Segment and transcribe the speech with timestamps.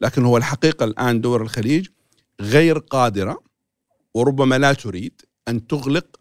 [0.00, 1.88] لكن هو الحقيقة الآن دول الخليج
[2.40, 3.42] غير قادرة
[4.14, 6.20] وربما لا تريد أن تغلق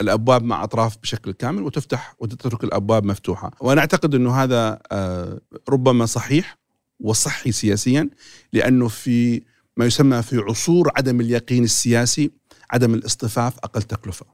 [0.00, 6.06] الأبواب مع أطراف بشكل كامل وتفتح وتترك الأبواب مفتوحة، وأنا أعتقد أنه هذا آه، ربما
[6.06, 6.58] صحيح
[7.00, 8.10] وصحي سياسيا
[8.52, 9.42] لأنه في
[9.76, 12.30] ما يسمى في عصور عدم اليقين السياسي
[12.70, 14.26] عدم الاصطفاف أقل تكلفة.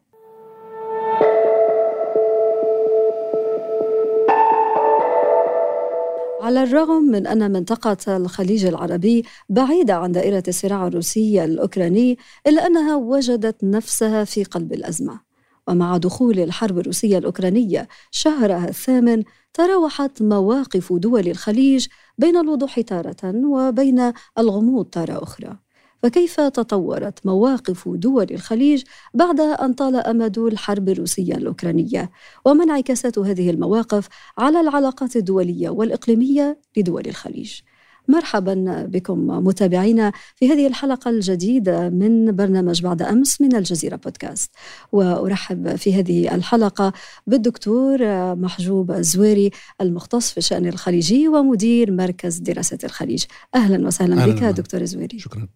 [6.44, 12.96] على الرغم من أن منطقة الخليج العربي بعيدة عن دائرة الصراع الروسي الأوكراني إلا أنها
[12.96, 15.20] وجدت نفسها في قلب الأزمة.
[15.68, 19.22] ومع دخول الحرب الروسية الأوكرانية شهرها الثامن
[19.54, 21.86] تراوحت مواقف دول الخليج
[22.18, 25.63] بين الوضوح تارة وبين الغموض تارة أخرى.
[26.04, 28.82] فكيف تطورت مواقف دول الخليج
[29.14, 32.10] بعد أن طال أمد الحرب الروسية الأوكرانية؟
[32.44, 37.60] وما انعكاسات هذه المواقف على العلاقات الدولية والإقليمية لدول الخليج؟
[38.08, 44.50] مرحبا بكم متابعينا في هذه الحلقة الجديدة من برنامج بعد أمس من الجزيرة بودكاست.
[44.92, 46.92] وأرحب في هذه الحلقة
[47.26, 47.98] بالدكتور
[48.34, 53.24] محجوب الزويري المختص في الشأن الخليجي ومدير مركز دراسة الخليج.
[53.54, 55.18] أهلا وسهلا أهلا بك دكتور زويري.
[55.18, 55.48] شكرا.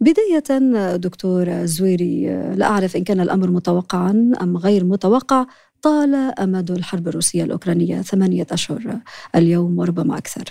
[0.00, 0.58] بداية
[0.96, 5.46] دكتور زويري لا أعرف إن كان الأمر متوقعا أم غير متوقع
[5.82, 9.00] طال أمد الحرب الروسية الأوكرانية ثمانية أشهر
[9.34, 10.44] اليوم وربما أكثر.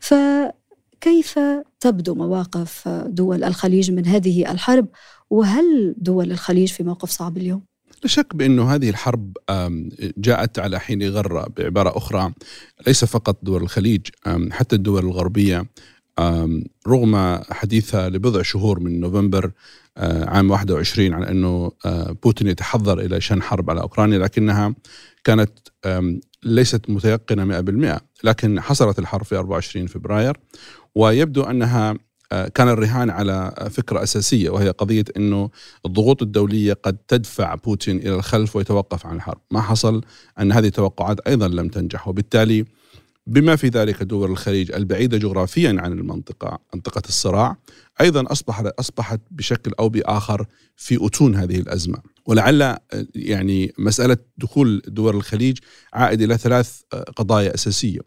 [0.00, 1.38] فكيف
[1.80, 4.86] تبدو مواقف دول الخليج من هذه الحرب؟
[5.30, 7.62] وهل دول الخليج في موقف صعب اليوم؟
[8.02, 9.36] لا شك بأنه هذه الحرب
[10.18, 12.32] جاءت على حين غرة بعبارة أخرى
[12.86, 14.00] ليس فقط دول الخليج
[14.50, 15.66] حتى الدول الغربية.
[16.88, 19.50] رغم حديثها لبضع شهور من نوفمبر
[19.96, 21.72] عام 21 عن أنه
[22.22, 24.74] بوتين يتحضر إلى شن حرب على أوكرانيا لكنها
[25.24, 25.50] كانت
[26.42, 27.62] ليست متيقنة
[27.96, 30.36] 100% لكن حصلت الحرب في 24 فبراير
[30.94, 31.94] ويبدو أنها
[32.54, 35.50] كان الرهان على فكرة أساسية وهي قضية أنه
[35.86, 39.40] الضغوط الدولية قد تدفع بوتين إلى الخلف ويتوقف عن الحرب.
[39.50, 40.00] ما حصل
[40.40, 42.64] أن هذه التوقعات أيضا لم تنجح وبالتالي
[43.26, 47.56] بما في ذلك دول الخليج البعيدة جغرافيا عن المنطقة منطقة الصراع
[48.00, 52.76] أيضا اصبح أصبحت بشكل أو بآخر في أتون هذه الأزمة ولعل
[53.14, 55.58] يعني مسألة دخول دول الخليج
[55.92, 56.80] عائد إلى ثلاث
[57.16, 58.00] قضايا أساسية.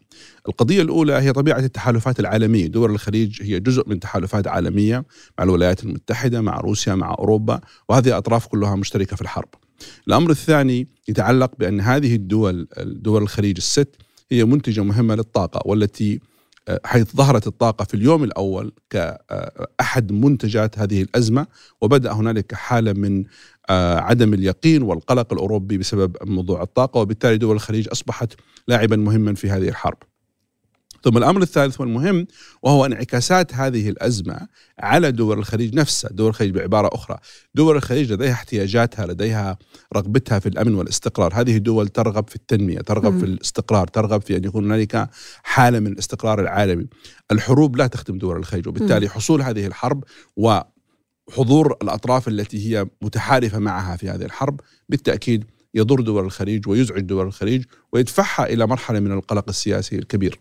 [0.48, 5.04] القضية الأولى هي طبيعة التحالفات العالمية، دول الخليج هي جزء من تحالفات عالمية
[5.38, 9.48] مع الولايات المتحدة، مع روسيا، مع أوروبا، وهذه الاطراف كلها مشتركة في الحرب.
[10.08, 13.96] الأمر الثاني يتعلق بأن هذه الدول دول الخليج الست
[14.30, 16.20] هي منتجة مهمة للطاقة والتي
[16.68, 21.46] آه، حيث ظهرت الطاقة في اليوم الأول كأحد منتجات هذه الأزمة
[21.80, 23.24] وبدأ هنالك حالة من
[23.70, 28.32] آه، عدم اليقين والقلق الأوروبي بسبب موضوع الطاقة وبالتالي دول الخليج أصبحت
[28.68, 29.98] لاعبا مهما في هذه الحرب.
[31.04, 32.26] ثم الأمر الثالث والمهم
[32.62, 34.48] وهو انعكاسات هذه الأزمة
[34.78, 37.18] على دول الخليج نفسها، دول الخليج بعبارة أخرى،
[37.54, 39.58] دول الخليج لديها احتياجاتها، لديها
[39.96, 43.18] رغبتها في الأمن والاستقرار، هذه الدول ترغب في التنمية، ترغب م.
[43.18, 45.08] في الاستقرار، ترغب في أن يكون هنالك
[45.42, 46.86] حالة من الاستقرار العالمي.
[47.32, 50.04] الحروب لا تخدم دول الخليج، وبالتالي حصول هذه الحرب
[50.36, 50.60] و
[51.32, 55.44] حضور الأطراف التي هي متحالفة معها في هذه الحرب بالتأكيد
[55.74, 60.40] يضر دول الخليج ويزعج دول الخليج ويدفعها إلى مرحلة من القلق السياسي الكبير.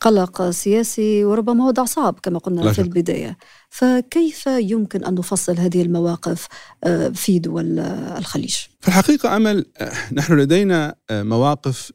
[0.00, 3.38] قلق سياسي وربما وضع صعب كما قلنا في البداية.
[3.68, 6.46] فكيف يمكن أن نفصل هذه المواقف
[6.84, 7.78] آه، في دول
[8.18, 11.92] الخليج؟ في الحقيقة أمل آه، نحن لدينا آه، مواقف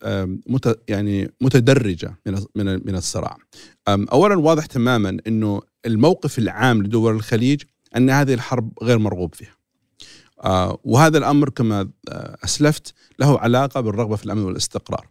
[0.87, 3.37] يعني متدرجة من من من الصراع.
[3.87, 7.61] اولا واضح تماما إنه الموقف العام لدول الخليج
[7.97, 9.54] أن هذه الحرب غير مرغوب فيها.
[10.45, 15.07] آه، وهذا الأمر كما آه، أسلفت له علاقة بالرغبة في الأمن والاستقرار.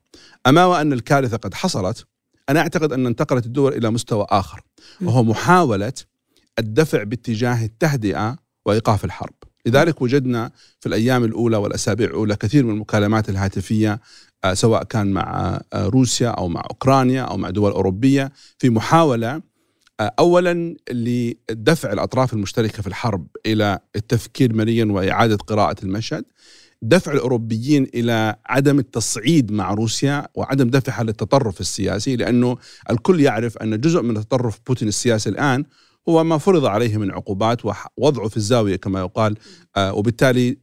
[0.47, 2.07] أما وأن الكارثة قد حصلت
[2.49, 4.63] أنا أعتقد أن انتقلت الدول إلى مستوى آخر
[5.03, 5.93] وهو محاولة
[6.59, 8.37] الدفع باتجاه التهدئة
[8.67, 9.35] وإيقاف الحرب.
[9.67, 10.51] لذلك وجدنا
[10.81, 14.01] في الأيام الأولى والأسابيع الأولى كثير من المكالمات الهاتفية
[14.45, 19.43] آه، سواء كان مع روسيا أو مع أوكرانيا أو مع دول أوروبية في محاولة
[20.01, 26.25] اولا لدفع الأطراف المشتركة في الحرب إلى التفكير مليا وإعادة قراءة المشهد
[26.83, 32.57] دفع الأوروبيين إلى عدم التصعيد مع روسيا وعدم دفعها للتطرف السياسي لأنه
[32.91, 35.65] الكل يعرف أن جزء من تطرف بوتين السياسي الآن
[36.09, 39.37] هو ما فرض عليه من عقوبات ووضعه في الزاوية كما يقال
[39.77, 40.57] آه، وبالتالي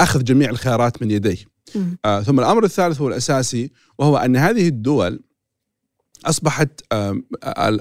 [0.00, 1.44] أخذ جميع الخيارات من يديه.
[2.04, 5.20] آه، ثم الأمر الثالث هو الأساسي وهو أن هذه الدول
[6.24, 6.80] أصبحت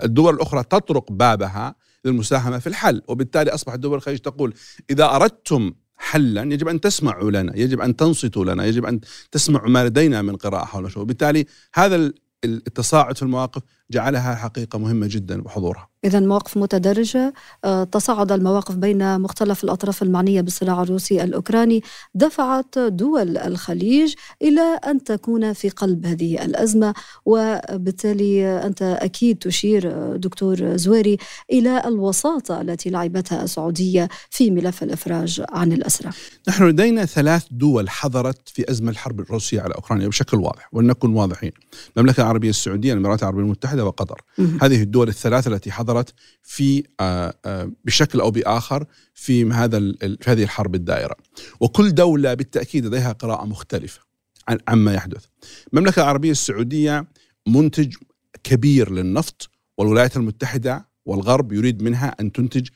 [0.04, 4.54] الدول الأخرى تطرق بابها للمساهمة في الحل وبالتالي أصبحت دول الخليج تقول
[4.90, 9.00] إذا أردتم حلا يجب أن تسمعوا لنا، يجب أن تنصتوا لنا، يجب أن
[9.32, 12.12] تسمعوا ما لدينا من قراءة حول وبالتالي هذا
[12.46, 13.62] التصاعد في المواقف
[13.92, 15.90] جعلها حقيقة مهمة جدا بحضورها.
[16.06, 17.34] إذا مواقف متدرجة
[17.64, 21.84] آه، تصاعد المواقف بين مختلف الأطراف المعنية بالصراع الروسي الأوكراني
[22.16, 26.94] دفعت دول الخليج إلى أن تكون في قلب هذه الأزمة
[27.26, 31.18] وبالتالي أنت أكيد تشير دكتور زويري
[31.52, 36.10] إلى الوساطة التي لعبتها السعودية في ملف الإفراج عن الأسرى.
[36.48, 41.52] نحن لدينا ثلاث دول حضرت في أزمة الحرب الروسية على أوكرانيا بشكل واضح ولنكن واضحين.
[41.98, 44.22] المملكة العربية السعودية الإمارات العربية المتحدة وقطر.
[44.62, 46.14] هذه الدول الثلاثة التي حضرت
[46.44, 51.16] في آه، آه، بشكل أو بآخر في هذا في هذه الحرب الدائرة.
[51.60, 54.00] وكل دولة بالتأكيد لديها قراءة مختلفة
[54.48, 55.26] عن عما يحدث.
[55.74, 57.08] المملكة العربية السعودية
[57.48, 57.96] منتج
[58.44, 62.68] كبير للنفط والولايات المتحدة والغرب يريد منها أن تنتج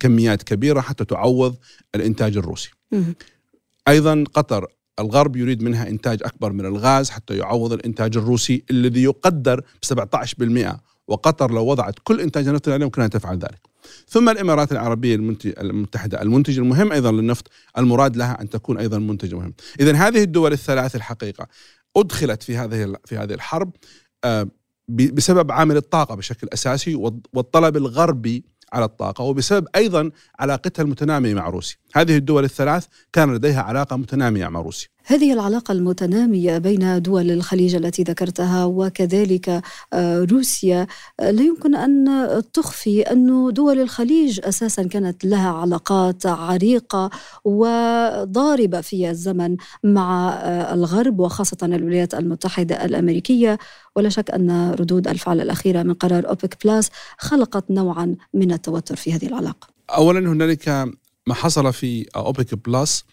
[0.00, 1.56] كميات كبيرة حتى تعوض
[1.94, 2.70] الإنتاج الروسي.
[3.88, 4.66] أيضا قطر
[5.00, 10.76] الغرب يريد منها إنتاج أكبر من الغاز حتى يعوض الإنتاج الروسي الذي يقدر ب 17%
[11.08, 13.60] وقطر لو وضعت كل إنتاج النفط العالمي ان تفعل ذلك.
[14.08, 15.14] ثم الإمارات العربية
[15.46, 19.54] المتحدة المنتج المهم أيضا للنفط المراد لها أن تكون أيضا منتج مهم.
[19.80, 21.46] اذا هذه الدول الثلاث الحقيقة
[21.96, 23.72] أدخلت في هذه في هذه الحرب
[24.24, 24.48] آه،
[24.88, 26.94] بسبب عامل الطاقة بشكل أساسي
[27.34, 31.76] والطلب الغربي على الطاقة وبسبب أيضا علاقتها المتنامية مع روسيا.
[31.94, 34.88] هذه الدول الثلاث كان لديها علاقة متنامية مع روسيا.
[35.04, 39.62] هذه العلاقة المتنامية بين دول الخليج التي ذكرتها وكذلك
[39.92, 40.86] آه، روسيا
[41.20, 47.10] آه، لا يمكن أن تخفي أن دول الخليج أساسا كانت لها علاقات عريقة
[47.44, 53.58] وضاربة في الزمن مع آه، الغرب وخاصة الولايات المتحدة الأمريكية.
[53.96, 59.12] ولا شك أن ردود الفعل الأخيرة من قرار أوبك بلاس خلقت نوعا من التوتر في
[59.12, 59.68] هذه العلاقة.
[59.90, 60.68] أولا هنالك
[61.26, 63.04] ما حصل في أوبك بلاس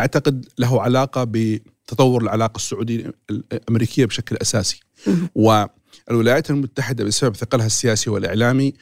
[0.00, 4.80] أعتقد له علاقة بتطور العلاقة السعودية الأمريكية بشكل أساسي.
[5.34, 8.74] والولايات المتحدة بسبب ثقلها السياسي والإعلامي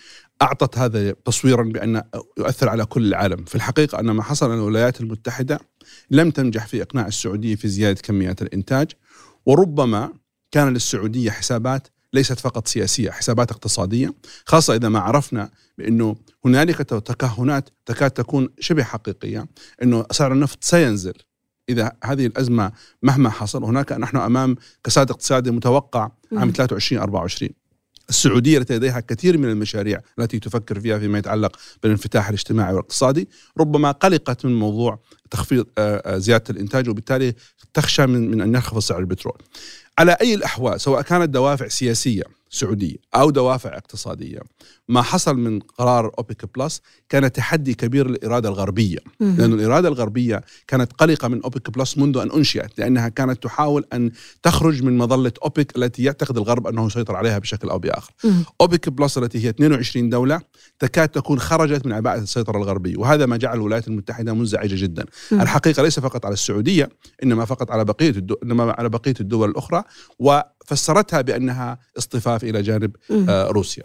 [0.43, 2.03] أعطت هذا تصويرا بأن
[2.38, 5.61] يؤثر على كل العالم، في الحقيقة أن ما حصل أن الولايات المتحدة
[6.11, 8.91] لم تنجح في إقناع السعودية في زيادة كميات الإنتاج
[9.47, 10.12] وربما
[10.50, 14.14] كان للسعودية حسابات ليست فقط سياسية، حسابات اقتصادية،
[14.44, 19.46] خاصة إذا ما عرفنا بأنه هنالك تكهنات تكاد تكون شبه حقيقية
[19.82, 21.14] إنه سعر النفط سينزل.
[21.69, 22.72] إذا هذه الأزمة
[23.02, 27.50] مهما حصل هناك نحن أمام كساد اقتصادي متوقع عام 23 24
[28.08, 33.28] السعودية التي لديها كثير من المشاريع التي تفكر فيها فيما يتعلق بالانفتاح الاجتماعي والاقتصادي
[33.58, 34.99] ربما قلقت من موضوع
[35.31, 37.34] تخفيض آه، آه، زيادة الإنتاج وبالتالي
[37.75, 39.38] تخشى من, من أن ينخفض سعر البترول.
[39.99, 44.41] على أي الأحوال سواء كانت دوافع سياسية سعودية أو دوافع اقتصادية.
[44.88, 48.99] ما حصل من قرار أوبك بلس كان تحدي كبير للإرادة الغربية.
[49.20, 54.11] لأن الإرادة الغربية كانت قلقة من أوبك بلس منذ أن أنشئت لأنها كانت تحاول أن
[54.43, 58.12] تخرج من مظلة أوبك التي يعتقد الغرب أنه يسيطر عليها بشكل أو بآخر.
[58.61, 60.40] أوبك بلس التي هي 22 دولة
[60.79, 65.05] تكاد تكون خرجت من عباءة السيطرة الغربية وهذا ما جعل الولايات المتحدة منزعجة جدا.
[65.32, 66.88] الحقيقة ليس فقط على السعودية
[67.23, 69.82] إنما فقط على بقية الدول إنما على بقية الدول الأخرى
[70.19, 72.91] وفسرتها بأنها اصطفاف إلى جانب
[73.29, 73.82] آه، روسيا.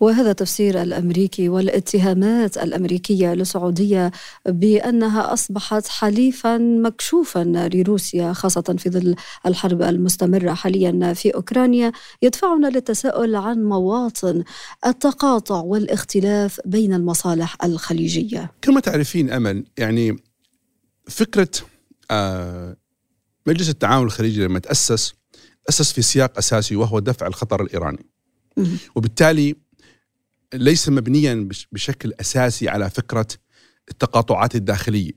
[0.00, 4.10] وهذا تفسير الأمريكي والاتهامات الأمريكية للسعودية
[4.46, 9.14] بأنها أصبحت حليفا مكشوفا لروسيا خاصة في ظل
[9.46, 11.92] الحرب المستمرة حاليا في أوكرانيا
[12.22, 14.44] يدفعنا للتساؤل عن مواطن
[14.86, 18.52] التقاطع والاختلاف بين المصالح الخليجية.
[18.62, 20.16] كما تعرفين أمل يعني
[21.08, 21.50] فكرة
[22.10, 22.76] آه،
[23.46, 25.14] مجلس التعاون الخليجي لما تأسس
[25.68, 28.06] أسس في سياق أساسي وهو دفع الخطر الإيراني.
[28.94, 29.67] وبالتالي
[30.54, 33.26] ليس مبنيا بشكل أساسي على فكرة
[33.90, 35.12] التقاطعات الداخلية.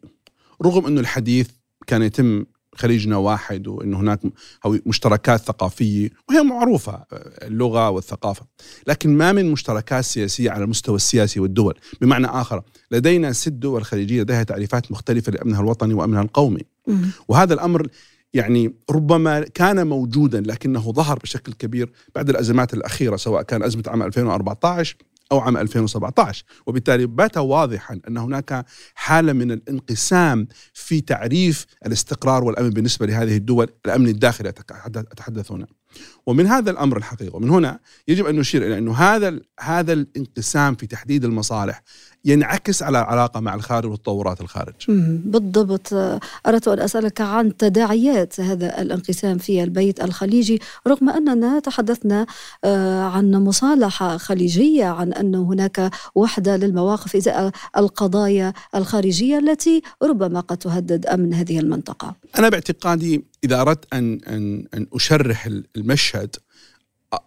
[0.63, 1.47] رغم إنه الحديث
[1.87, 2.45] كان يتم
[2.75, 4.19] خليجنا واحد وإنه هناك
[4.65, 7.05] مشتركات ثقافية وهي معروفة
[7.41, 8.45] اللغة والثقافة،
[8.87, 14.21] لكن ما من مشتركات سياسية على المستوى السياسي والدول، بمعنى آخر لدينا ست دول خليجية
[14.21, 16.61] لديها تعريفات مختلفة لأمنها الوطني وأمنها القومي.
[17.27, 17.87] وهذا الأمر
[18.33, 24.03] يعني ربما كان موجودا لكنه ظهر بشكل كبير بعد الأزمات الأخيرة سواء كان أزمة عام
[24.03, 24.95] 2014
[25.31, 32.69] أو عام 2017 وبالتالي بات واضحا أن هناك حالة من الانقسام في تعريف الاستقرار والأمن
[32.69, 35.67] بالنسبة لهذه الدول الأمن الداخلي أتحدث هنا
[36.25, 40.87] ومن هذا الأمر الحقيقة ومن هنا يجب أن نشير إلى انه هذا هذا الانقسام في
[40.87, 41.83] تحديد المصالح
[42.25, 44.73] ينعكس على العلاقه مع الخارج وتطورات الخارج.
[45.25, 45.93] بالضبط
[46.47, 52.25] أردت أن أسألك عن تداعيات هذا الانقسام في البيت الخليجي رغم أننا تحدثنا
[52.63, 60.57] آه، عن مصالحة خليجية عن أن هناك وحدة للمواقف ازاء القضايا الخارجية التي ربما قد
[60.57, 62.15] تهدد امن هذه المنطقة.
[62.39, 66.35] أنا باعتقادي إذا أردت أن أن أن أشرح المشهد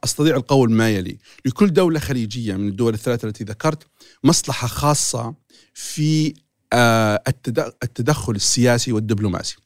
[0.05, 3.87] أستطيع القول ما يلي لكل دولة خليجية من الدول الثلاثة التي ذكرت
[4.25, 5.35] مصلحة خاصة
[5.75, 6.35] في
[6.73, 7.23] آه،
[7.83, 9.57] التدخل السياسي والدبلوماسي.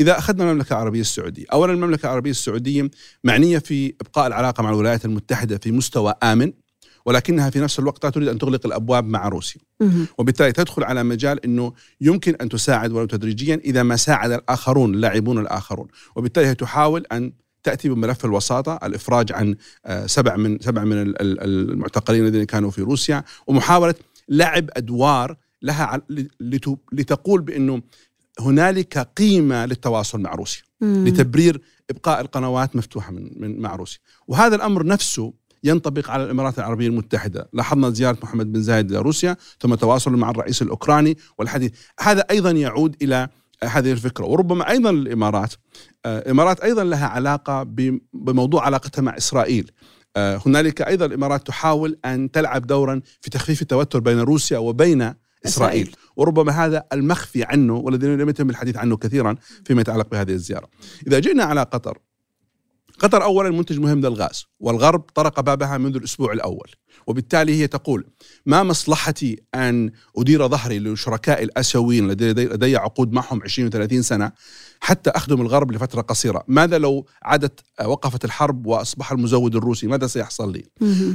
[0.00, 2.90] إذا أخذنا المملكة العربية السعودية، اولا المملكة العربية السعودية
[3.24, 6.52] معنية في إبقاء العلاقة مع الولايات المتحدة في مستوى آمن
[7.06, 9.60] ولكنها في نفس الوقت لا تريد أن تغلق الأبواب مع روسيا.
[10.18, 15.38] وبالتالي تدخل على مجال إنه يمكن أن تساعد ولو تدريجيا إذا ما ساعد الآخرون اللاعبون
[15.38, 21.14] الآخرون، وبالتالي هي تحاول أن تأتي بملف الوساطة الإفراج عن آه، سبع من سبع من
[21.20, 23.94] المعتقلين الذين كانوا في روسيا ومحاولة
[24.28, 26.02] لعب أدوار لها
[26.92, 27.82] لتقول بأنه
[28.40, 31.60] هنالك قيمة للتواصل مع روسيا لتبرير
[31.90, 33.98] إبقاء القنوات مفتوحة من, من مع روسيا.
[34.28, 35.32] وهذا الأمر نفسه
[35.64, 40.30] ينطبق على الإمارات العربية المتحدة، لاحظنا زيارة محمد بن زايد إلى روسيا ثم تواصل مع
[40.30, 43.28] الرئيس الأوكراني والحديث، هذا أيضا يعود إلى
[43.64, 44.24] هذه الفكرة.
[44.24, 45.54] وربما أيضا الإمارات
[46.06, 47.62] آه، الامارات أيضا لها علاقة
[48.12, 49.70] بموضوع علاقتها مع إسرائيل.
[50.16, 55.16] آه، هنالك أيضا الإمارات تحاول أن تلعب دورا في تخفيف التوتر بين روسيا وبين إسرائيل.
[55.46, 55.96] إسرائيل.
[56.16, 60.68] وربما هذا المخفي عنه والذي لم يتم الحديث عنه كثيرا فيما يتعلق بهذه الزيارة.
[61.06, 61.98] إذا جئنا على قطر
[62.98, 66.70] قطر اولا منتج مهم للغاز والغرب طرق بابها منذ الأسبوع الأول.
[67.06, 68.06] وبالتالي هي تقول
[68.46, 74.32] ما مصلحتي أن أدير ظهري للشركاء الأسيويين لدي عقود معهم 20 و30 سنة
[74.80, 80.52] حتى أخدم الغرب لفترة قصيرة، ماذا لو عادت وقفت الحرب وأصبح المزود الروسي، ماذا سيحصل
[80.52, 80.64] لي؟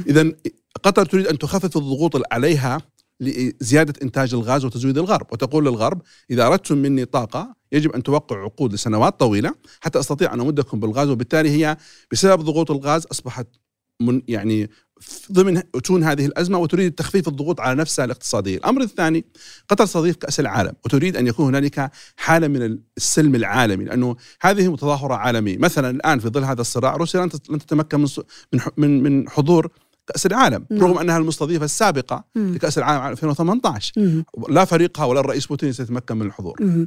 [0.06, 0.32] اذا
[0.82, 2.78] قطر تريد أن تخفف الضغوط عليها
[3.20, 5.26] لزيادة إنتاج الغاز وتزويد الغرب.
[5.32, 10.40] وتقول للغرب إذا أردتم مني طاقة يجب أن توقع عقود لسنوات طويلة حتى أستطيع أن
[10.40, 11.76] أمدكم بالغاز وبالتالي هي
[12.12, 13.46] بسبب ضغوط الغاز أصبحت
[14.00, 14.70] من يعني
[15.32, 18.56] ضمن أتون هذه الأزمة وتريد تخفيف الضغوط على نفسها الاقتصادية.
[18.56, 19.24] الأمر الثاني
[19.68, 25.14] قطر تستضيف كأس العالم وتريد أن يكون هنالك حالة من السلم العالمي لأنه هذه متظاهرة
[25.14, 25.58] عالمية.
[25.58, 28.06] مثلا الآن في ظل هذا الصراع روسيا لن تتمكن
[28.76, 29.70] من من حضور
[30.06, 30.82] كأس العالم نعم.
[30.82, 32.54] رغم أنها المستضيفة السابقة مم.
[32.54, 34.24] لكأس العالم 2018 مم.
[34.48, 36.86] لا فريقها ولا الرئيس بوتين سيتمكن من الحضور مم.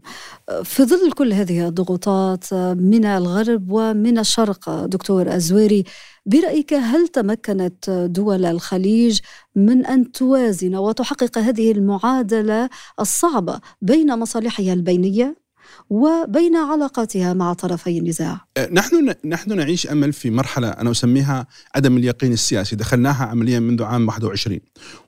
[0.64, 5.84] في ظل كل هذه الضغوطات من الغرب ومن الشرق دكتور الزويري
[6.26, 9.20] برأيك هل تمكنت دول الخليج
[9.56, 12.70] من أن توازن وتحقق هذه المعادلة
[13.00, 15.47] الصعبة بين مصالحها البينية
[15.90, 18.46] وبين علاقاتها مع طرفي النزاع.
[18.58, 22.76] أه، نحن نحن نعيش أمل في مرحلة أنا أسميها عدم اليقين السياسي.
[22.76, 24.60] دخلناها عمليا منذ عام 21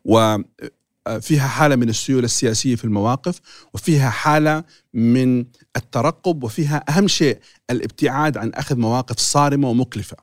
[0.05, 3.39] وفيها حالة من السيولة السياسية في المواقف
[3.73, 5.45] وفيها حالة من
[5.75, 10.17] الترقب وفيها أهم شيء الابتعاد عن أخذ مواقف صارمة ومكلفة.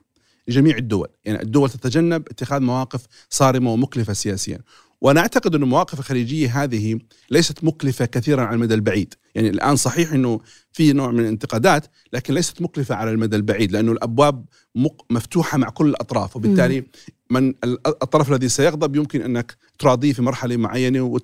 [0.47, 4.59] لجميع الدول يعني الدول تتجنب اتخاذ مواقف صارمة ومكلفة سياسيا.
[5.01, 6.99] وأنا أعتقد أن المواقف الخليجيه هذه
[7.31, 10.39] ليست مكلفة كثيرا على المدى البعيد، يعني الآن صحيح إنه
[10.71, 14.45] في نوع من الانتقادات لكن ليست مكلفة على المدى البعيد لأنه الأبواب
[15.09, 16.35] مفتوحة مع كل الأطراف.
[16.35, 16.83] وبالتالي
[17.29, 17.53] من
[17.85, 21.19] الطرف الذي سيغضب يمكن أنك تراضيه في مرحلة معينة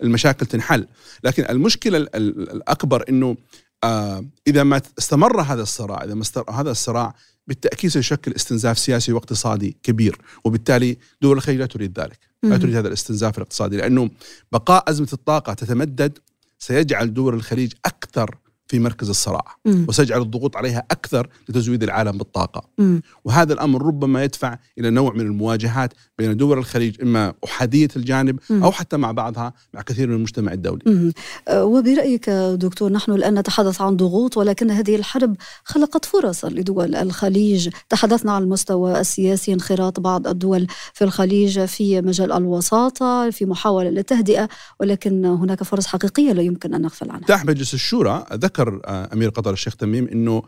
[0.00, 0.86] والمشاكل تنحل،
[1.24, 3.36] لكن المشكلة الأكبر إنه
[3.84, 7.14] آه إذا ما استمر هذا الصراع، إذا ما استمر هذا الصراع
[7.50, 12.18] بالتأكيد سيشكل استنزاف سياسي واقتصادي كبير، وبالتالي دول الخليج لا تريد ذلك.
[12.42, 14.10] لا تريد هذا الاستنزاف الاقتصادي لأنه
[14.52, 16.18] بقاء أزمة الطاقة تتمدد
[16.58, 18.38] سيجعل دول الخليج أكثر
[18.70, 19.86] في مركز الصراع مم.
[19.88, 23.02] وسيجعل الضغوط عليها أكثر لتزويد العالم بالطاقة مم.
[23.24, 28.64] وهذا الأمر ربما يدفع إلى نوع من المواجهات بين دول الخليج إما أحادية الجانب مم.
[28.64, 31.12] أو حتى مع بعضها مع كثير من المجتمع الدولي مم.
[31.48, 37.68] أه، وبرأيك دكتور نحن الآن نتحدث عن ضغوط ولكن هذه الحرب خلقت فرصا لدول الخليج
[37.88, 44.48] تحدثنا عن المستوى السياسي انخراط بعض الدول في الخليج في مجال الوساطة في محاولة للتهدئة
[44.80, 49.08] ولكن هناك فرص حقيقية لا يمكن أن نغفل عنها تحت مجلس الشورى ذكر ذكر آه،
[49.12, 50.42] أمير قطر الشيخ تميم إنه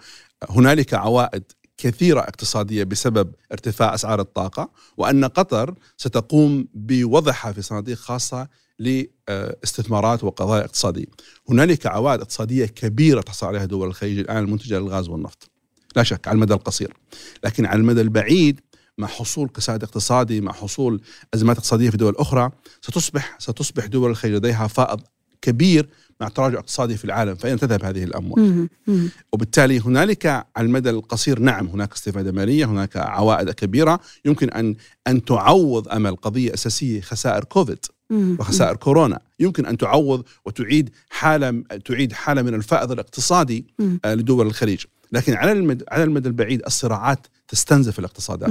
[0.51, 1.43] هنالك عوائد
[1.77, 10.65] كثيرة اقتصادية بسبب ارتفاع أسعار الطاقة وأن قطر ستقوم بوضعها في صناديق خاصة لاستثمارات وقضايا
[10.65, 11.07] اقتصادية.
[11.49, 15.51] هنالك عوائد اقتصادية كبيرة تحصل عليها دول الخليج الآن المنتجة للغاز والنفط.
[15.97, 16.97] لا شك على المدى القصير.
[17.45, 18.61] لكن على المدى البعيد
[18.99, 21.01] مع حصول كساد اقتصادي مع حصول
[21.35, 22.51] أزمات اقتصادية في دول أخرى
[22.81, 25.01] ستصبح ستصبح دول الخليج لديها فائض
[25.43, 25.89] كبير
[26.21, 28.69] مع تراجع اقتصادي في العالم فأين تذهب هذه الأموال
[29.33, 34.01] وبالتالي هنالك على المدى القصير نعم هناك استفادة مالية هناك عوائد كبيرة.
[34.25, 34.75] يمكن أن
[35.07, 37.79] أن تعوض أمل قضية أساسية خسائر كوفيد
[38.11, 39.21] وخسائر كورونا.
[39.41, 43.67] يمكن أن تعوض وتعيد حالة تعيد حالة من الفائض الاقتصادي
[44.05, 44.85] آه، لدول الخليج.
[45.13, 48.51] لكن على المدى على المدى البعيد الصراعات تستنزف الاقتصادات.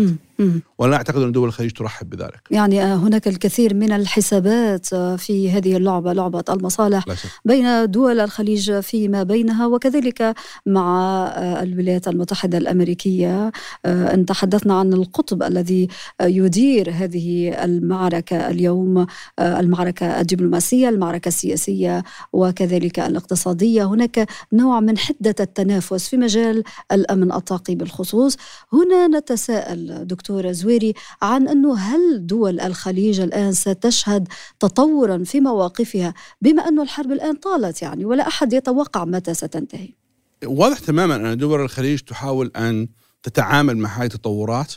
[0.77, 2.41] ولا أعتقد أن دول الخليج ترحب بذلك.
[2.51, 7.05] يعني هناك الكثير من الحسابات في هذه اللعبة لعبة المصالح
[7.45, 10.33] بين دول الخليج فيما بينها وكذلك
[10.65, 13.51] مع الولايات المتحدة الأمريكية.
[13.85, 15.87] أن تحدثنا عن القطب الذي
[16.21, 19.05] يدير هذه المعركة اليوم.
[19.39, 22.03] المعركة الدبلوماسية المعركة السياسية
[22.33, 23.83] وكذلك الاقتصادية.
[23.83, 28.37] هناك نوع من حدة التنافس في مجال الأمن الطاقي بالخصوص.
[28.73, 34.27] هنا نتساءل دكتور زويري عن أنه هل دول الخليج الآن ستشهد
[34.59, 39.89] تطورا في مواقفها بما أن الحرب الآن طالت يعني ولا أحد يتوقع متى ستنتهي؟
[40.45, 42.87] واضح تماما أن دول الخليج تحاول أن
[43.23, 44.73] تتعامل مع هذه التطورات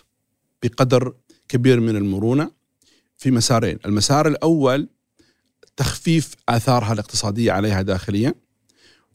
[0.62, 1.14] بقدر
[1.48, 2.50] كبير من المرونة
[3.16, 3.78] في مسارين.
[3.86, 4.88] المسار الأول
[5.76, 8.34] تخفيف آثارها الاقتصادية عليها داخليا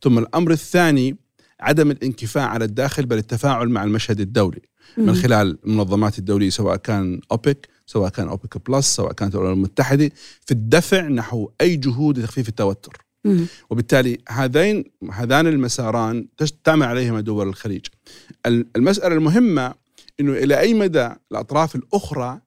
[0.04, 1.18] ثم الأمر الثاني
[1.60, 4.69] عدم الانكفاء على الداخل بل التفاعل مع المشهد الدولي.
[4.98, 10.12] من خلال المنظمات الدولية سواء كان أوبك سواء كان أوبك بلس سواء كانت الأمم المتحدة
[10.46, 13.06] في الدفع نحو أي جهود لتخفيف التوتر.
[13.70, 16.28] وبالتالي هذين هذان المساران
[16.64, 17.86] تعمل عليهما دول الخليج.
[18.76, 19.74] المسألة المهمة
[20.20, 22.40] أنه إلى أي مدى الأطراف الأخرى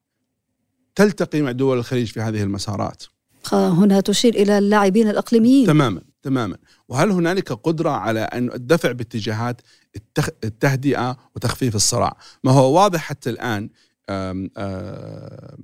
[0.95, 3.03] تلتقي مع دول الخليج في هذه المسارات؟
[3.51, 5.67] هنا تشير إلى اللاعبين الإقليميين.
[5.67, 6.57] تماما تماما.
[6.89, 9.61] وهل هنالك قدرة على أن الدفع باتجاهات
[10.43, 13.69] التهدئة وتخفيف الصراع؟ ما هو واضح حتى الآن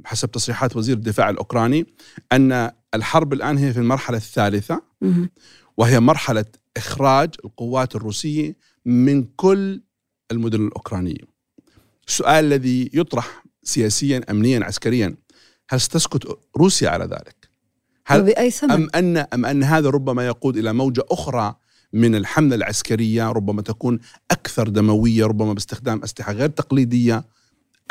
[0.06, 1.86] حسب تصريحات وزير الدفاع الأوكراني
[2.32, 4.82] أن الحرب الآن هي في المرحلة الثالثة.
[5.78, 6.46] وهي مرحلة
[6.78, 8.56] إخراج القوات الروسية
[8.86, 9.82] من كل
[10.32, 11.30] المدن الأوكرانية.
[12.08, 15.16] السؤال الذي يطرح سياسيا أمنيا عسكريا
[15.70, 17.39] هل ستسكت روسيا على ذلك؟
[18.10, 21.56] هل وبأي ثمن؟ أم أن أم أن هذا ربما يقود إلى موجة أخرى
[21.94, 24.00] من الحملة العسكرية ربما تكون
[24.32, 27.24] أكثر دموية ربما باستخدام أسلحة غير تقليدية.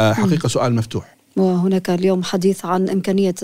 [0.00, 1.17] آه، حقيقة سؤال مفتوح.
[1.38, 3.34] وهناك اليوم حديث عن إمكانية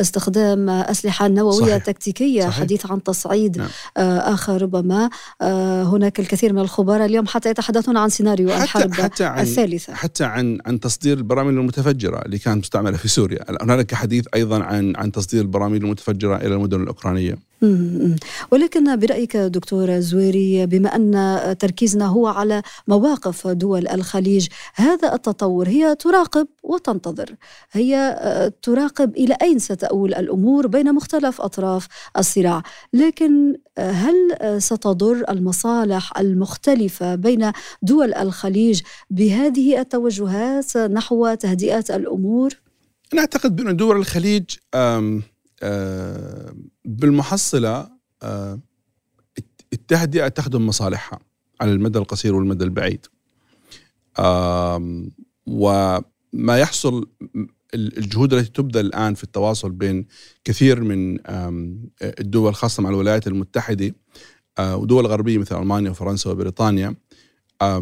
[0.00, 1.84] استخدام أسلحة نووية صحيح.
[1.84, 2.60] تكتيكية صحيح.
[2.60, 3.68] حديث عن تصعيد نعم.
[3.96, 5.10] آه، آخر ربما
[5.42, 9.94] آه، هناك الكثير من الخبراء اليوم حتى يتحدثون عن سيناريو حتى الحرب حتى عن الثالثة
[9.94, 14.96] حتى عن عن تصدير البراميل المتفجرة اللي كانت مستعملة في سوريا هنالك حديث أيضا عن
[14.96, 17.50] عن تصدير البراميل المتفجرة إلى المدن الأوكرانية
[18.50, 25.94] ولكن برأيك دكتور زويري بما أن تركيزنا هو على مواقف دول الخليج هذا التطور هي
[25.94, 27.34] تراقب وتنتظر
[27.72, 31.86] هي آه، تراقب إلى أين ستؤول الأمور بين مختلف أطراف
[32.18, 34.16] الصراع لكن آه، هل
[34.62, 42.50] ستضر المصالح المختلفة بين دول الخليج بهذه التوجهات نحو تهدئة الأمور؟
[43.12, 44.44] أنا أعتقد بأن دول الخليج
[45.62, 47.88] آه، بالمحصلة
[48.22, 48.60] آه،
[49.72, 51.18] التهدئة تخدم مصالحها
[51.60, 53.06] على المدى القصير والمدى البعيد
[56.32, 57.08] وما يحصل
[57.74, 60.06] الجهود التي تبذل الآن في التواصل بين
[60.44, 61.18] كثير من
[62.02, 63.94] الدول خاصة مع الولايات المتحدة
[64.58, 66.94] آه، ودول غربية مثل ألمانيا وفرنسا وبريطانيا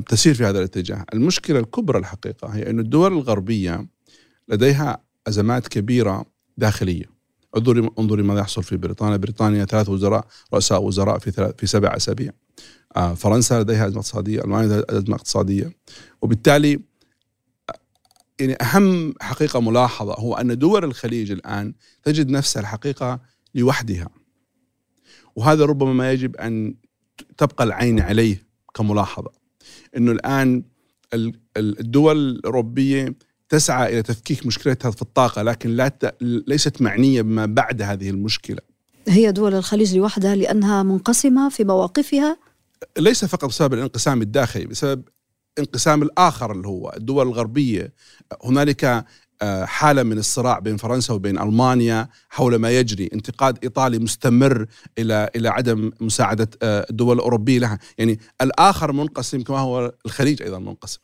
[0.08, 1.04] تسير في هذا الاتجاه.
[1.14, 3.86] المشكلة الكبرى الحقيقة هي أن الدول الغربية
[4.48, 6.24] لديها أزمات كبيرة
[6.56, 7.04] داخلية.
[7.56, 11.96] انظري انظري ماذا يحصل في بريطانيا، بريطانيا ثلاث وزراء رؤساء وزراء في ثلاث في سبع
[11.96, 12.32] أسابيع.
[12.96, 15.72] آه فرنسا لديها أزمة اقتصادية، ألمانيا لديها أزمة اقتصادية،
[16.22, 16.80] وبالتالي
[18.40, 23.20] يعني أهم حقيقة ملاحظة هو أن دول الخليج الآن تجد نفسها الحقيقة
[23.54, 24.08] لوحدها.
[25.36, 26.74] وهذا ربما ما يجب أن
[27.36, 29.30] تبقى العين عليه كملاحظة.
[29.96, 30.62] إنه الآن
[31.56, 33.14] الدول الأوروبية
[33.48, 36.16] تسعى إلى تفكيك مشكلتها في الطاقة لكن لا ت...
[36.22, 38.58] ليست معنية بما بعد هذه المشكلة.
[39.08, 42.38] هي دول الخليج لوحدها لأنها منقسمة في مواقفها؟
[42.98, 45.02] ليس فقط بسبب الانقسام الداخلي بسبب
[45.58, 47.92] انقسام الآخر اللي هو الدول الغربية.
[48.44, 49.04] هنالك
[49.42, 54.66] آه، حالة من الصراع بين فرنسا وبين ألمانيا حول ما يجري، انتقاد إيطالي مستمر
[54.98, 60.58] إلى إلى عدم مساعدة آه، الدول الأوروبية لها، يعني الآخر منقسم كما هو الخليج أيضا
[60.58, 61.00] منقسم.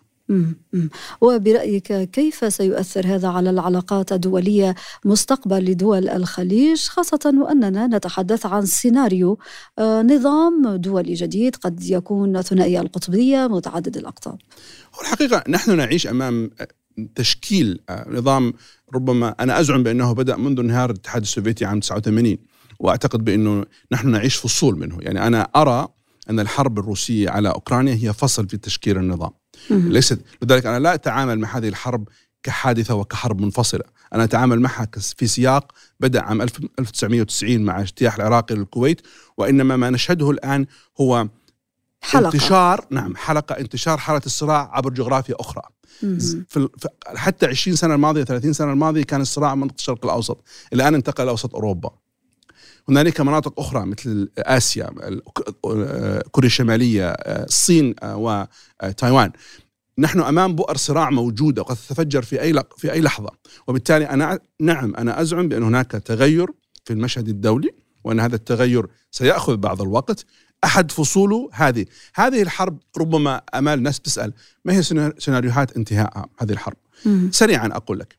[1.21, 9.39] وبرأيك كيف سيؤثر هذا على العلاقات الدولية مستقبل لدول الخليج؟ خاصة وأننا نتحدث عن سيناريو
[9.79, 14.39] آه، نظام دولي جديد قد يكون ثنائي القطبية متعدد الأقطاب.
[15.01, 16.51] الحقيقة نحن نعيش أمام
[17.15, 18.53] تشكيل آه، نظام
[18.95, 22.39] ربما أنا أزعم بأنه بدأ منذ انهيار الاتحاد السوفيتي عام 89
[22.79, 24.99] وأعتقد بأنه نحن نعيش فصول منه.
[25.01, 25.89] يعني أنا أرى
[26.31, 29.31] أن الحرب الروسية على أوكرانيا هي فصل في تشكيل النظام.
[29.71, 30.21] ليست.
[30.43, 32.09] لذلك أنا لا أتعامل مع هذه الحرب
[32.43, 33.85] كحادثة وكحرب منفصلة.
[34.13, 39.01] أنا أتعامل معها في سياق بدأ عام 1990 مع اجتياح العراق للكويت
[39.37, 40.67] وإنما ما نشهده الآن
[41.01, 41.29] هو
[42.01, 42.27] حلقة.
[42.27, 45.63] انتشار نعم حلقة انتشار حالة الصراع عبر جغرافيا أخرى.
[46.03, 46.19] مم.
[46.49, 46.69] في
[47.07, 50.45] حتى 20 سنة الماضية 30 سنة الماضية كان الصراع منطقة الشرق الأوسط.
[50.73, 51.91] الآن انتقل إلى أوسط أوروبا.
[52.89, 55.23] هنالك مناطق أخرى مثل آسيا ال-
[55.67, 58.17] آه، كوريا الشمالية آه، الصين آه،
[58.83, 59.33] وتايوان
[59.99, 63.31] نحن أمام بؤر صراع موجوده وقد تتفجر في أي في أي لحظة.
[63.67, 66.47] وبالتالي أنا نعم أنا أزعم بأن هناك تغير
[66.85, 67.71] في المشهد الدولي
[68.05, 70.25] وأن هذا التغير سيأخذ بعض الوقت.
[70.65, 71.87] أحد فصوله هذه.
[72.15, 74.33] هذه الحرب ربما آمال ناس تسأل
[74.65, 77.31] ما هي سينا- سيناريوهات انتهائها هذه الحرب؟ مم.
[77.33, 78.17] سريعا أقول لك.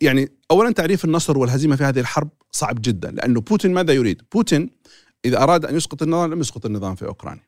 [0.00, 4.70] يعني اولا تعريف النصر والهزيمة في هذه الحرب صعب جدا لأنه بوتين ماذا يريد بوتين
[5.24, 7.42] إذا أراد أن يسقط النظام لم يسقط النظام في أوكرانيا.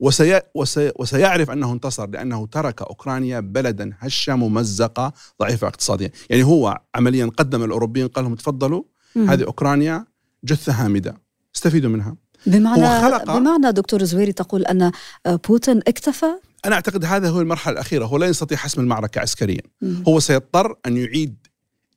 [0.00, 6.80] وسي وسي وسيعرف أنه انتصر لأنه ترك أوكرانيا بلدا هشه ممزقه ضعيفة اقتصاديا، يعني هو
[6.94, 8.82] عمليا قدم الأوروبيين قال لهم تفضلوا.
[9.16, 10.06] هذه أوكرانيا
[10.44, 11.16] جثة هامدة
[11.56, 12.16] استفيدوا منها.
[12.46, 14.92] بمعنى بمعنى دكتور زويري تقول أن
[15.26, 16.26] بوتين اكتفى
[16.64, 20.02] أنا أعتقد هذا هو المرحلة الأخيرة، هو لا يستطيع حسم المعركة عسكريا، مم.
[20.08, 21.46] هو سيضطر أن يعيد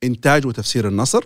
[0.04, 1.24] إنتاج وتفسير النصر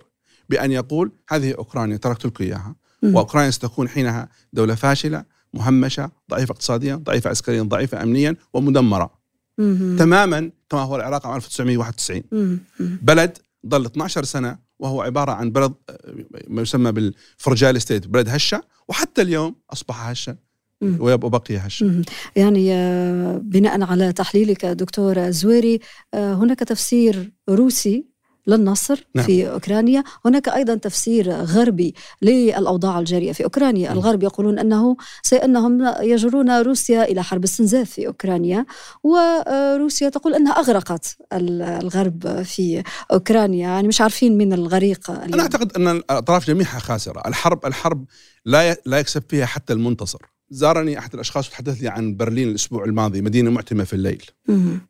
[0.48, 3.14] بأن يقول هذه أوكرانيا تركت لكم إياها، مم.
[3.14, 5.24] وأوكرانيا ستكون حينها دولة فاشلة،
[5.54, 9.22] مهمشة، ضعيفة اقتصاديا، ضعيفة عسكريا، ضعيفة امنيا ومدمرة.
[9.58, 9.96] مم.
[9.98, 12.58] تماما كما هو العراق عام 1991 مم.
[13.02, 16.14] بلد ظل 12 سنة وهو عبارة عن بلد آه،
[16.48, 20.38] ما يسمى بالفرجال ستيت بلد هشة وحتى اليوم أصبح هشا مم.
[20.82, 22.02] ويبقى بقي مم.
[22.36, 25.80] يعني آه، بناء على تحليلك دكتور زويري
[26.14, 28.12] آه، هناك تفسير روسي
[28.46, 29.26] للنصر نعم.
[29.26, 33.98] في أوكرانيا، هناك أيضا تفسير غربي للأوضاع الجارية في أوكرانيا، مم.
[33.98, 34.96] الغرب يقولون أنه
[35.44, 38.66] انهم يجرون روسيا إلى حرب استنزاف في أوكرانيا،
[39.04, 45.34] وروسيا تقول أنها أغرقت ال- الغرب في أوكرانيا، يعني مش عارفين من الغريق اليوم.
[45.34, 48.04] أنا أعتقد أن الأطراف جميعها خاسرة الحرب الحرب
[48.44, 53.22] لا لا يكسب فيها حتى المنتصر زارني أحد الأشخاص وتحدث لي عن برلين الأسبوع الماضي
[53.22, 54.80] مدينة معتمة في الليل مم.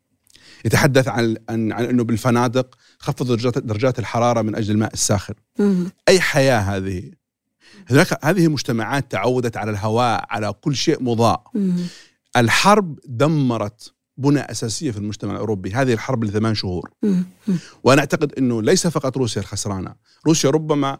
[0.65, 5.91] يتحدث عن عن, عن إنه بالفنادق خفض درجات درجات الحرارة من أجل الماء الساخن مم.
[6.07, 7.11] أي حياة هذه
[7.89, 11.77] هناك هذه مجتمعات تعودت على الهواء على كل شيء مضاء مم.
[12.37, 16.91] الحرب دمرت بنى أساسية في المجتمع الأوروبي هذه الحرب لثمان شهور.
[17.83, 19.95] وأنا أعتقد إنه ليس فقط روسيا الخسرانة
[20.27, 20.97] روسيا ربما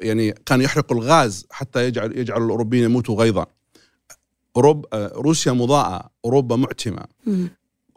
[0.00, 3.46] يعني كان يحرق الغاز حتى يجعل يجعل الأوروبيين يموتوا غيظا
[4.56, 7.04] أوروب آه، روسيا مضاءة أوروبا معتمة.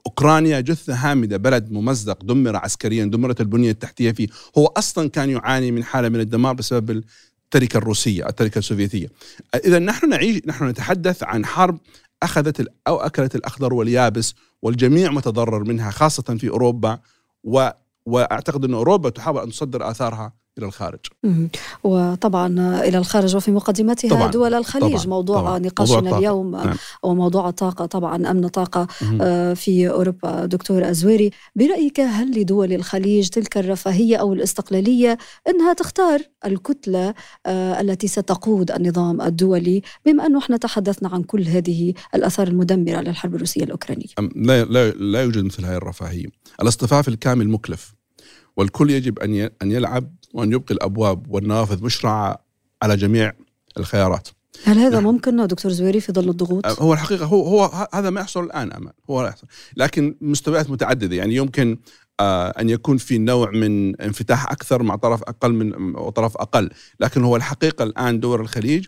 [0.06, 4.28] أوكرانيا جثة هامدة بلد ممزق دمر عسكريا دمرت البنية التحتية فيه.
[4.58, 7.04] هو أصلا كان يعاني من حالة من الدمار بسبب
[7.46, 9.08] التركة الروسية التركة السوفيتية.
[9.56, 11.80] إذا نحن نعيش نحن نتحدث عن حرب
[12.24, 17.00] أخذت أو أكلت الأخضر واليابس والجميع متضرر منها خاصة في أوروبا
[17.44, 17.70] و
[18.06, 21.00] وأعتقد إن أوروبا تحاول أن تصدر آثارها إلى الخارج.
[21.84, 22.48] وطبعا
[22.84, 24.32] إلى الخارج وفي مقدمتها طبعاً.
[24.32, 25.06] دول الخليج طبعاً.
[25.08, 25.60] موضوع طبعاً.
[25.60, 26.18] نقاشنا موضوع.
[26.18, 26.76] اليوم نعم.
[27.04, 29.20] وموضوع الطاقه طبعا أمن طاقة مهم.
[29.22, 36.22] آه، في أوروبا دكتور أزويري برأيك هل لدول الخليج تلك الرفاهية أو الاستقلالية إنها تختار
[36.46, 37.14] الكتلة
[37.46, 43.36] آه، التي ستقود النظام الدولي بما أنه إحنا تحدثنا عن كل هذه الأثار المدمرة للحرب
[43.36, 46.26] الروسية الأوكرانية لا لا لا يوجد مثل هذه الرفاهية.
[46.62, 47.95] الاصطفاف الكامل مكلف
[48.58, 52.38] والكل يجب أن ي- أن يلعب وأن يبقي الأبواب والنوافذ مشرعه
[52.82, 53.34] على جميع
[53.78, 54.28] الخيارات.
[54.64, 55.04] هل هذا نعم.
[55.04, 58.92] ممكن دكتور زويري في ظل الضغوط؟ هو الحقيقة هو هو هذا ما يحصل الآن امل
[59.10, 61.78] هو لا يحصل لكن مستويات متعددة يعني يمكن
[62.20, 67.24] آه أن يكون في نوع من انفتاح أكثر مع طرف أقل من وطرف أقل لكن
[67.24, 68.86] هو الحقيقة الآن دول الخليج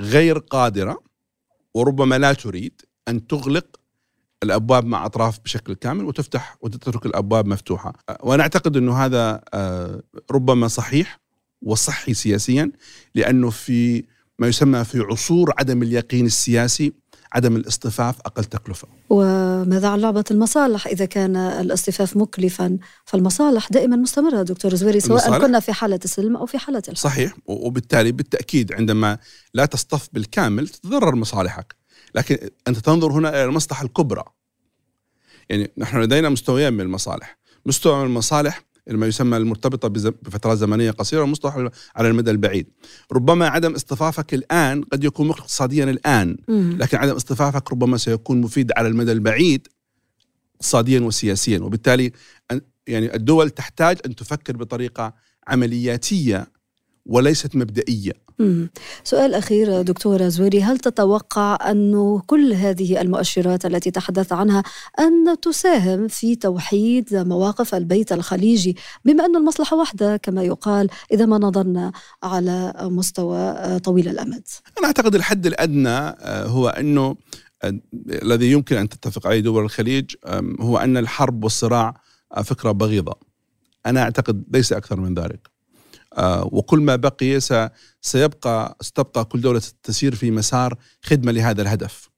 [0.00, 1.02] غير قادرة
[1.74, 3.66] وربما لا تريد أن تغلق
[4.42, 7.92] الأبواب مع أطراف بشكل كامل وتفتح وتترك الأبواب مفتوحة.
[8.20, 11.20] وأنا أعتقد إنه هذا آه، ربما صحيح
[11.62, 12.72] وصحي سياسيا
[13.14, 14.04] لأنه في
[14.38, 16.92] ما يسمى في عصور عدم اليقين السياسي
[17.32, 18.88] عدم الاصطفاف أقل تكلفة.
[19.10, 25.60] وماذا عن لعبة المصالح؟ إذا كان الاصطفاف مكلفا فالمصالح دائما مستمرة دكتور زويري سواء؟ كنا
[25.60, 26.96] في حالة السلم أو في حالة الحرب.
[26.96, 29.18] صحيح وبالتالي بالتأكيد عندما
[29.54, 31.76] لا تصطف بالكامل تتضرر مصالحك.
[32.16, 34.24] لكن أنت تنظر هنا إلى المصلحة الكبرى.
[35.48, 37.38] يعني نحن لدينا مستويين من المصالح.
[37.66, 42.66] مستوى من المصالح ما يسمى المرتبطة بفترات زمنية قصيرة ومصطلح على المدى البعيد.
[43.12, 46.36] ربما عدم اصطفافك الآن قد يكون مخلق اقتصاديا الآن.
[46.78, 49.68] لكن عدم اصطفافك ربما سيكون مفيد على المدى البعيد
[50.54, 51.58] اقتصاديا وسياسيا.
[51.58, 52.12] وبالتالي
[52.52, 55.14] أن- يعني الدول تحتاج أن تفكر بطريقة
[55.48, 56.55] عملياتية
[57.06, 58.12] وليست مبدئية.
[59.04, 64.62] سؤال أخير دكتور زويري هل تتوقع انه كل هذه المؤشرات التي تحدث عنها
[64.98, 71.38] أن تساهم في توحيد مواقف البيت الخليجي بما أن المصلحة واحدة كما يقال إذا ما
[71.38, 71.92] نظرنا
[72.22, 74.42] على مستوى طويل الأمد؟
[74.78, 77.16] أنا أعتقد الحد الأدنى آه، هو أنه
[77.62, 77.74] آه،
[78.22, 80.14] الذي يمكن أن تتفق عليه دول الخليج
[80.60, 82.00] هو أن الحرب والصراع
[82.36, 83.14] آه، فكرة بغيضة.
[83.86, 85.55] أنا أعتقد ليس أكثر من ذلك.
[86.16, 87.40] آه، وكل ما بقي
[88.00, 92.10] سيبقى ستبقى كل دولة تسير في مسار خدمة لهذا الهدف.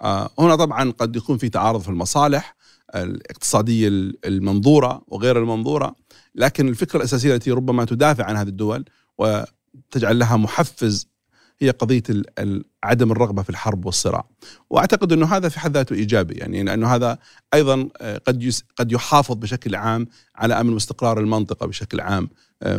[0.00, 2.56] آه، هنا طبعا قد يكون في تعارض في المصالح
[2.94, 3.88] الاقتصادية
[4.24, 5.94] المنظورة وغير المنظورة
[6.34, 8.84] لكن الفكرة الأساسية التي ربما تدافع عن هذه الدول
[9.18, 11.08] وتجعل لها محفز
[11.60, 12.02] هي قضية
[12.84, 14.24] عدم الرغبة في الحرب والصراع.
[14.70, 17.18] وأعتقد أنه هذا في حد ذاته إيجابي يعني لأنه هذا
[17.54, 22.28] أيضا آه، قد قد يحافظ بشكل عام على أمن واستقرار المنطقة بشكل عام.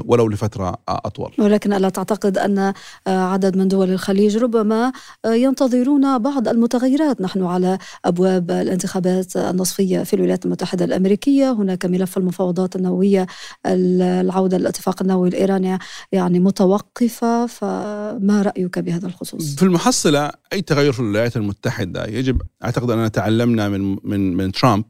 [0.06, 1.32] ولو لفترة أطول.
[1.38, 2.74] ولكن ألا تعتقد أن آه،
[3.08, 4.92] عدد من دول الخليج ربما
[5.26, 7.22] آه، ينتظرون بعض المتغيرات.
[7.22, 11.52] نحن على أبواب الانتخابات النصفية في الولايات المتحدة الأمريكية.
[11.52, 13.28] هناك ملف المفاوضات النووية
[13.66, 15.78] العودة للاتفاق النووي الإيراني
[16.12, 17.46] يعني متوقفة.
[17.46, 23.70] فما رأيك بهذا الخصوص؟ في المحصلة أي تغير في الولايات المتحدة؟ يجب أعتقد أننا تعلمنا
[23.70, 24.86] من من من ترامب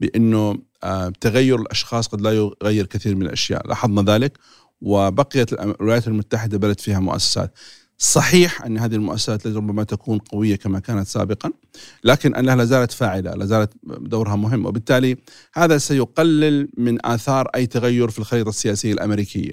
[0.00, 0.58] بأنه آه،
[1.20, 3.68] تغير الأشخاص قد لا يغير كثير من الأشياء.
[3.68, 4.38] لاحظنا ذلك
[4.80, 7.58] وبقيت الولايات المتحدة بلد فيها مؤسسات.
[7.98, 11.52] صحيح أن هذه المؤسسات ربما تكون قوية كما كانت سابقا
[12.04, 15.16] لكن أنها لا زالت فاعلة لا زالت دورها مهم وبالتالي
[15.54, 19.52] هذا سيقلل من آثار أي تغير في الخريطة السياسية الأمريكية.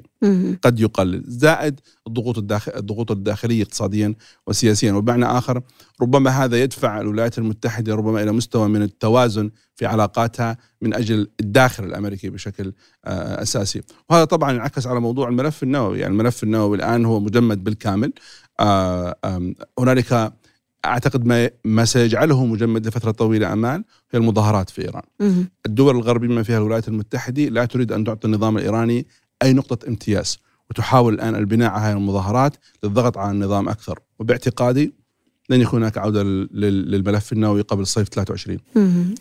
[0.61, 4.15] قد يقلل زائد الضغوط الداخل الضغوط الداخلية اقتصاديا
[4.47, 4.93] وسياسيا.
[4.93, 5.61] وبمعنى آخر
[6.01, 11.83] ربما هذا يدفع الولايات المتحدة ربما إلى مستوى من التوازن في علاقاتها من أجل الداخل
[11.83, 12.73] الأمريكي بشكل
[13.05, 13.81] آه، أساسي.
[14.09, 15.99] وهذا طبعا ينعكس على موضوع الملف النووي.
[15.99, 18.13] يعني الملف النووي الآن هو مجمد بالكامل.
[18.59, 19.15] آه،
[19.79, 20.33] هنالك
[20.85, 25.03] أعتقد ما ما سيجعله مجمد لفترة طويلة امام هي المظاهرات في إيران.
[25.65, 29.07] الدول الغربية بما فيها الولايات المتحدة لا تريد أن تعطي النظام الإيراني
[29.43, 30.37] أي نقطة امتياز
[30.69, 34.93] وتحاول الآن البناء على هذه المظاهرات للضغط على النظام أكثر وباعتقادي
[35.51, 38.57] لن يكون هناك عودة للملف النووي قبل صيف 23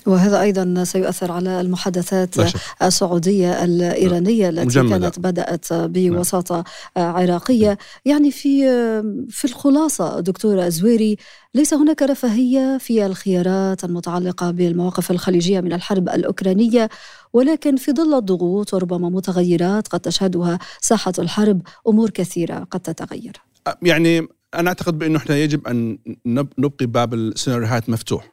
[0.07, 2.35] وهذا أيضا سيؤثر على المحادثات
[2.83, 4.99] السعودية الإيرانية التي مجمدة.
[4.99, 6.65] كانت بدأت بوساطة
[6.97, 7.17] نعم.
[7.17, 8.63] عراقيه يعني في
[9.31, 11.17] في الخلاصة دكتور زويري
[11.55, 16.89] ليس هناك رفاهية في الخيارات المتعلقة بالمواقف الخليجية من الحرب الأوكرانية
[17.33, 23.33] ولكن في ظل الضغوط وربما متغيرات قد تشهدها ساحة الحرب أمور كثيرة قد تتغير.
[23.83, 25.99] يعني أنا أعتقد بأنه إحنا يجب أن
[26.59, 28.33] نبقي باب السيناريوهات مفتوح.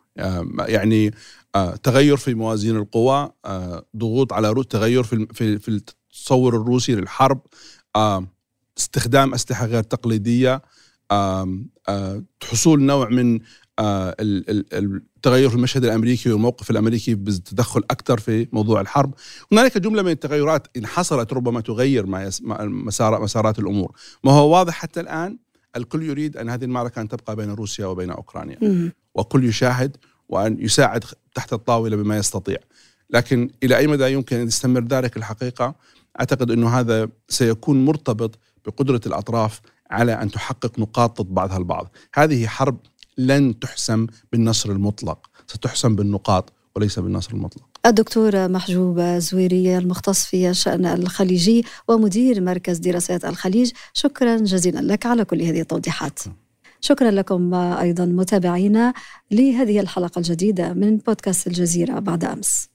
[0.59, 1.11] يعني
[1.55, 5.25] آه، تغير في موازين القوى آه، ضغوط على تغير في
[5.59, 7.41] في التصور الروسي للحرب
[8.77, 10.61] استخدام أسلحة غير تقليدية
[12.43, 13.39] حصول نوع من
[13.79, 19.13] آه، التغير في المشهد الأمريكي والموقف الأمريكي بالتدخل أكثر في موضوع الحرب.
[19.51, 23.91] هنالك جملة من التغيرات إن حصلت ربما تغير مسار مسارات الأمور.
[24.23, 25.37] ما هو واضح حتى الآن؟
[25.75, 28.91] الكل يريد أن هذه المعركة أن تبقى بين روسيا وبين أوكرانيا.
[29.15, 29.97] وكل يشاهد
[30.29, 31.03] وأن يساعد
[31.35, 32.57] تحت الطاولة بما يستطيع.
[33.09, 35.75] لكن إلى أي مدى يمكن أن يستمر ذلك الحقيقة؟
[36.19, 41.91] أعتقد أنه هذا سيكون مرتبط بقدرة الأطراف على أن تحقق نقاط ضد بعضها البعض.
[42.15, 42.77] هذه حرب
[43.17, 47.76] لن تحسم بالنصر المطلق ستحسم بالنقاط وليس بالنصر المطلق.
[47.87, 53.71] الدكتور محجوب زويري المختص في الشأن الخليجي ومدير مركز دراسات الخليج.
[53.93, 56.19] شكرا جزيلا لك على كل هذه التوضيحات.
[56.81, 58.93] شكرا لكم أيضا متابعينا
[59.31, 62.69] لهذه الحلقة الجديدة من بودكاست الجزيرة بعد أمس.